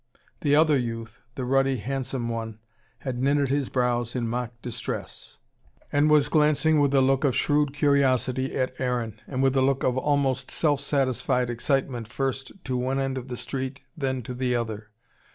The 0.39 0.55
other 0.55 0.79
youth, 0.79 1.21
the 1.35 1.45
ruddy, 1.45 1.77
handsome 1.77 2.27
one, 2.27 2.57
had 3.01 3.19
knitted 3.21 3.49
his 3.49 3.69
brows 3.69 4.15
in 4.15 4.27
mock 4.27 4.51
distress, 4.63 5.37
and 5.91 6.09
was 6.09 6.27
glancing 6.27 6.79
with 6.79 6.91
a 6.95 7.01
look 7.01 7.23
of 7.23 7.35
shrewd 7.35 7.71
curiosity 7.75 8.57
at 8.57 8.73
Aaron, 8.79 9.21
and 9.27 9.43
with 9.43 9.55
a 9.55 9.61
look 9.61 9.83
of 9.83 9.99
almost 9.99 10.49
self 10.49 10.79
satisfied 10.81 11.51
excitement 11.51 12.07
first 12.07 12.51
to 12.63 12.75
one 12.75 12.99
end 12.99 13.15
of 13.15 13.27
the 13.27 13.37
street, 13.37 13.83
then 13.95 14.23
to 14.23 14.33
the 14.33 14.55
other. 14.55 14.89